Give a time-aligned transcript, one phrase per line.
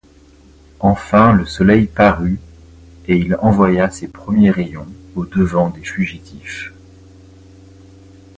[0.79, 2.39] Enfin le soleil parut,
[3.07, 6.73] et il envoya ses premiers rayons au-devant des fugitifs.